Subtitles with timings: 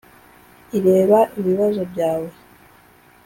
[0.77, 2.29] ireba ibibazo byawe